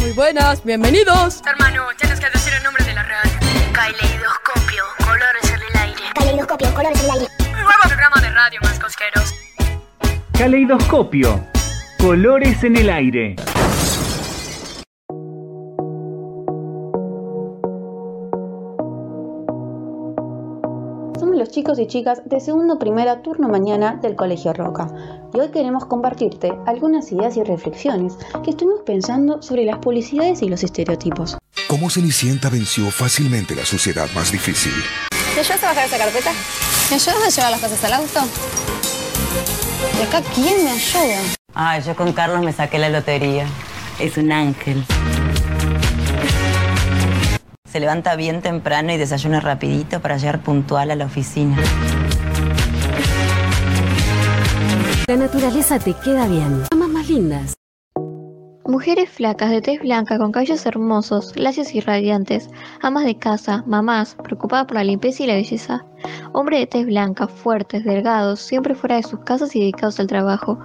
[0.00, 1.42] Muy buenas, bienvenidos.
[1.46, 3.32] Hermano, tienes que decir el nombre de la radio.
[3.72, 6.02] Caleidoscopio, colores en el aire.
[6.14, 7.28] Caleidoscopio, colores en el aire.
[7.40, 9.34] Un nuevo programa de radio más cosqueros.
[10.38, 11.44] Caleidoscopio.
[11.98, 13.36] Colores en el aire.
[21.48, 24.86] Los chicos y chicas de segundo primera turno mañana del Colegio Roca
[25.32, 30.48] y hoy queremos compartirte algunas ideas y reflexiones que estuvimos pensando sobre las publicidades y
[30.50, 31.38] los estereotipos.
[31.66, 34.72] ¿Cómo Cenicienta venció fácilmente la sociedad más difícil?
[35.34, 36.32] ¿Me ayudas a bajar esa carpeta?
[36.90, 38.20] ¿Me ayudas a llevar las cosas al auto?
[39.98, 41.20] ¿Y acá quién me ayuda?
[41.54, 43.46] Ay, yo con Carlos me saqué la lotería.
[43.98, 44.84] Es un ángel.
[47.70, 51.56] Se levanta bien temprano y desayuna rapidito para llegar puntual a la oficina.
[55.06, 56.64] La naturaleza te queda bien.
[56.70, 57.54] Amas más lindas.
[58.64, 62.50] Mujeres flacas de tez blanca con cabellos hermosos, lacios y radiantes,
[62.82, 65.86] amas de casa, mamás, preocupadas por la limpieza y la belleza.
[66.32, 70.58] Hombres de tez blanca, fuertes, delgados, siempre fuera de sus casas y dedicados al trabajo.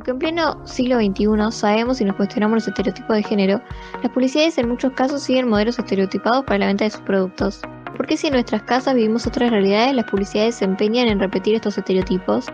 [0.00, 3.60] Aunque en pleno siglo XXI sabemos y nos cuestionamos los estereotipos de género,
[4.02, 7.60] las publicidades en muchos casos siguen modelos estereotipados para la venta de sus productos.
[7.98, 11.54] ¿Por qué si en nuestras casas vivimos otras realidades, las publicidades se empeñan en repetir
[11.54, 12.46] estos estereotipos?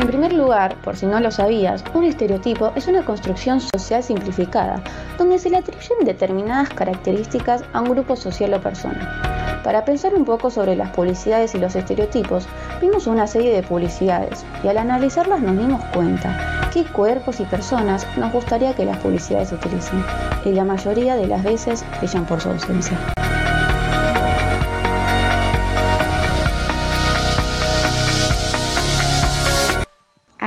[0.00, 4.82] En primer lugar, por si no lo sabías, un estereotipo es una construcción social simplificada,
[5.18, 9.60] donde se le atribuyen determinadas características a un grupo social o persona.
[9.62, 12.48] Para pensar un poco sobre las publicidades y los estereotipos,
[12.80, 18.06] vimos una serie de publicidades y al analizarlas nos dimos cuenta qué cuerpos y personas
[18.16, 20.02] nos gustaría que las publicidades utilicen,
[20.46, 22.98] y la mayoría de las veces brillan por su ausencia.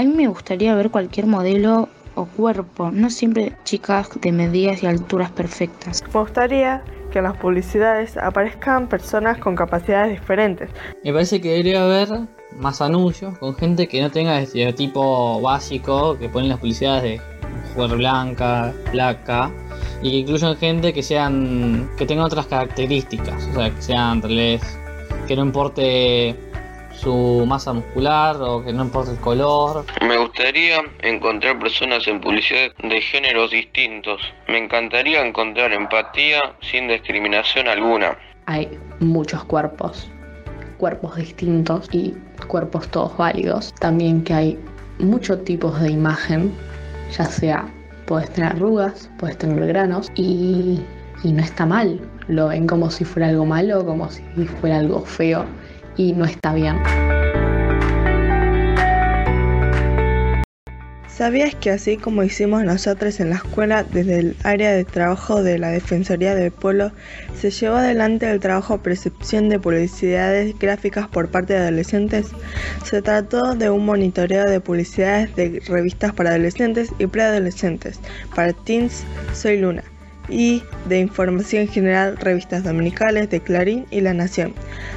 [0.00, 4.86] A mí me gustaría ver cualquier modelo o cuerpo, no siempre chicas de medidas y
[4.86, 6.02] alturas perfectas.
[6.02, 6.82] Me gustaría
[7.12, 10.70] que en las publicidades aparezcan personas con capacidades diferentes.
[11.04, 12.08] Me parece que debería haber
[12.56, 17.20] más anuncios con gente que no tenga el estereotipo básico que ponen las publicidades de
[17.76, 19.50] mujer blanca, placa
[20.00, 24.60] y que incluyan gente que sean que tengan otras características, o sea, que sean tal
[25.28, 26.49] que no importe
[27.00, 29.84] su masa muscular o que no importa el color.
[30.06, 34.20] Me gustaría encontrar personas en publicidad de géneros distintos.
[34.48, 38.18] Me encantaría encontrar empatía sin discriminación alguna.
[38.46, 38.68] Hay
[38.98, 40.10] muchos cuerpos,
[40.76, 42.14] cuerpos distintos y
[42.46, 43.72] cuerpos todos válidos.
[43.80, 44.58] También que hay
[44.98, 46.52] muchos tipos de imagen,
[47.16, 47.66] ya sea
[48.06, 50.80] puedes tener arrugas, puedes tener granos y,
[51.22, 52.00] y no está mal.
[52.28, 54.22] Lo ven como si fuera algo malo, como si
[54.60, 55.46] fuera algo feo
[56.00, 56.76] y no está bien.
[61.06, 65.58] ¿Sabías que así como hicimos nosotros en la escuela, desde el área de trabajo de
[65.58, 66.92] la Defensoría del Pueblo,
[67.38, 72.28] se llevó adelante el trabajo percepción de publicidades gráficas por parte de adolescentes?
[72.86, 78.00] Se trató de un monitoreo de publicidades de revistas para adolescentes y preadolescentes,
[78.34, 79.84] para teens Soy Luna,
[80.28, 84.54] y de información general revistas dominicales de Clarín y La Nación,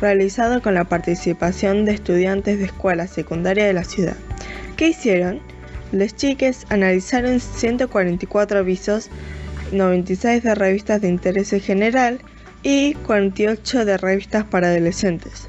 [0.00, 4.16] realizado con la participación de estudiantes de escuela secundaria de la ciudad.
[4.76, 5.40] ¿Qué hicieron?
[5.92, 9.10] Los chiques analizaron 144 avisos,
[9.72, 12.20] 96 de revistas de interés general
[12.62, 15.48] y 48 de revistas para adolescentes.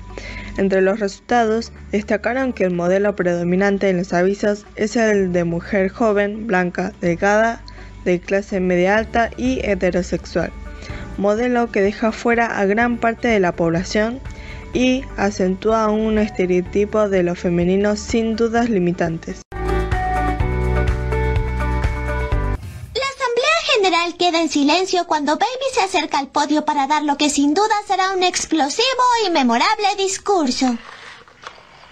[0.58, 5.90] Entre los resultados, destacaron que el modelo predominante en los avisos es el de mujer
[5.90, 7.62] joven, blanca, delgada,
[8.06, 10.52] de clase media alta y heterosexual,
[11.18, 14.22] modelo que deja fuera a gran parte de la población
[14.74, 19.42] y acentúa un estereotipo de lo femenino sin dudas limitantes.
[23.76, 27.54] general queda en silencio cuando Baby se acerca al podio para dar lo que sin
[27.54, 30.66] duda será un explosivo y memorable discurso.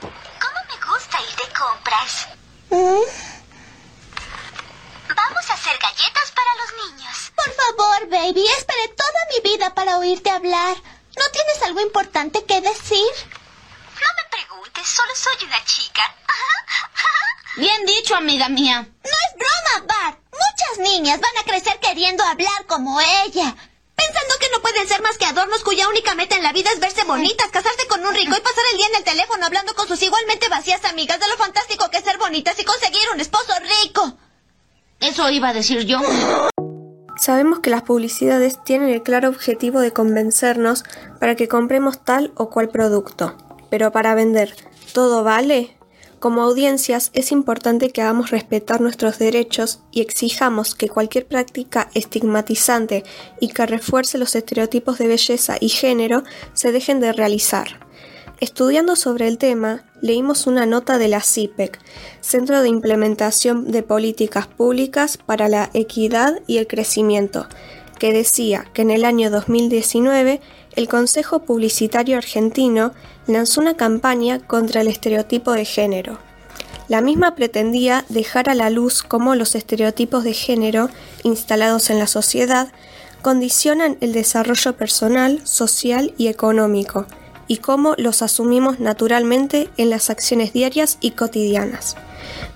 [0.02, 2.28] ¿Cómo me gusta ir de compras?
[2.72, 3.33] ¿Mm?
[5.96, 7.32] Galletas para los niños.
[7.36, 10.76] Por favor, Baby, esperé toda mi vida para oírte hablar.
[10.76, 13.12] ¿No tienes algo importante que decir?
[14.02, 16.16] No me preguntes, solo soy una chica.
[17.58, 18.82] Bien dicho, amiga mía.
[18.82, 20.20] No es broma, Bart.
[20.32, 23.56] Muchas niñas van a crecer queriendo hablar como ella.
[23.96, 26.80] Pensando que no pueden ser más que adornos cuya única meta en la vida es
[26.80, 29.88] verse bonitas, casarse con un rico y pasar el día en el teléfono hablando con
[29.88, 33.54] sus igualmente vacías amigas de lo fantástico que es ser bonitas y conseguir un esposo
[33.84, 34.18] rico.
[35.04, 36.00] Eso iba a decir yo.
[37.18, 40.86] Sabemos que las publicidades tienen el claro objetivo de convencernos
[41.20, 43.36] para que compremos tal o cual producto.
[43.70, 44.56] Pero para vender,
[44.94, 45.76] ¿todo vale?
[46.20, 53.04] Como audiencias es importante que hagamos respetar nuestros derechos y exijamos que cualquier práctica estigmatizante
[53.42, 56.24] y que refuerce los estereotipos de belleza y género
[56.54, 57.83] se dejen de realizar.
[58.44, 61.80] Estudiando sobre el tema, leímos una nota de la CIPEC,
[62.20, 67.48] Centro de Implementación de Políticas Públicas para la Equidad y el Crecimiento,
[68.00, 70.42] que decía que en el año 2019
[70.76, 72.92] el Consejo Publicitario Argentino
[73.28, 76.20] lanzó una campaña contra el estereotipo de género.
[76.90, 80.90] La misma pretendía dejar a la luz cómo los estereotipos de género
[81.24, 82.74] instalados en la sociedad
[83.22, 87.08] condicionan el desarrollo personal, social y económico,
[87.54, 91.96] y cómo los asumimos naturalmente en las acciones diarias y cotidianas.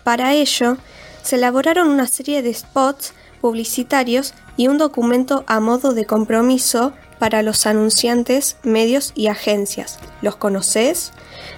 [0.03, 0.77] Para ello,
[1.21, 7.43] se elaboraron una serie de spots publicitarios y un documento a modo de compromiso para
[7.43, 9.99] los anunciantes, medios y agencias.
[10.23, 11.11] ¿Los conoces?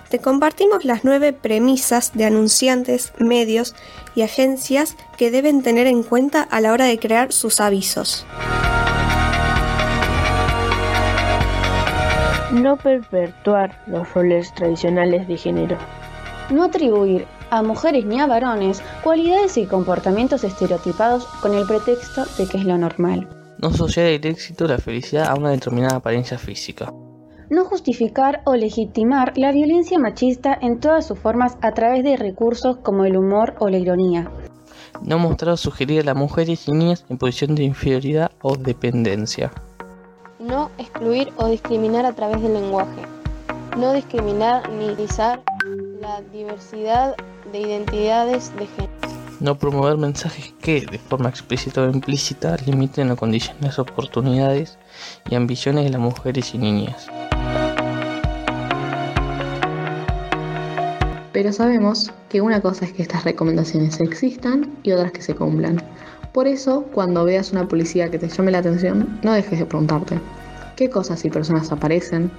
[0.10, 3.74] Te compartimos las nueve premisas de anunciantes, medios
[4.16, 8.26] y agencias que deben tener en cuenta a la hora de crear sus avisos.
[12.52, 15.78] No perpetuar los roles tradicionales de género.
[16.50, 22.48] No atribuir a mujeres ni a varones cualidades y comportamientos estereotipados con el pretexto de
[22.48, 23.30] que es lo normal.
[23.60, 26.92] No asociar el éxito o la felicidad a una determinada apariencia física.
[27.52, 32.78] No justificar o legitimar la violencia machista en todas sus formas a través de recursos
[32.78, 34.32] como el humor o la ironía.
[35.04, 39.52] No mostrar o sugerir a las mujeres y niñas en posición de inferioridad o dependencia.
[40.40, 43.02] No excluir o discriminar a través del lenguaje.
[43.78, 45.44] No discriminar ni utilizar
[46.00, 47.18] la diversidad
[47.52, 48.94] de identidades de género.
[49.42, 54.78] No promover mensajes que, de forma explícita o implícita, limiten o condicionen las oportunidades
[55.30, 57.08] y ambiciones de las mujeres y niñas.
[61.34, 65.84] Pero sabemos que una cosa es que estas recomendaciones existan y otras que se cumplan.
[66.34, 70.20] Por eso, cuando veas una publicidad que te llame la atención, no dejes de preguntarte
[70.76, 72.32] qué cosas y personas aparecen,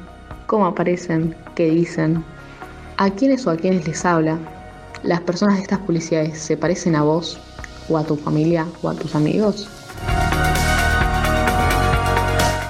[0.47, 2.25] cómo aparecen, qué dicen,
[2.99, 4.39] a quiénes o a quiénes les habla.
[5.03, 7.41] ¿Las personas de estas publicidades se parecen a vos
[7.89, 9.69] o a tu familia o a tus amigos?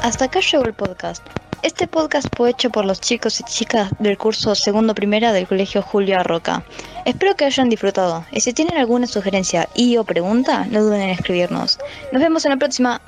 [0.02, 1.23] Hasta acá llegó el podcast.
[1.62, 5.83] Este podcast fue hecho por los chicos y chicas del curso segundo primera del Colegio
[5.83, 6.62] Julia Roca.
[7.05, 11.11] Espero que hayan disfrutado y si tienen alguna sugerencia y o pregunta, no duden en
[11.11, 11.79] escribirnos.
[12.12, 13.03] Nos vemos en la próxima.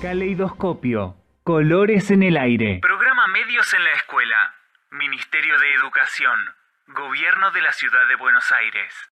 [0.00, 1.16] Caleidoscopio.
[1.42, 2.78] Colores en el aire.
[2.80, 4.54] Programa Medios en la Escuela.
[4.92, 6.38] Ministerio de Educación.
[6.86, 9.13] Gobierno de la Ciudad de Buenos Aires.